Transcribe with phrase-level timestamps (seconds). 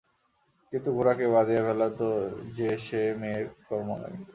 [0.73, 2.09] কিন্তু গোরাকে বাঁধিয়া ফেলা তো
[2.57, 4.17] যে সে মেয়ের কর্ম নয়।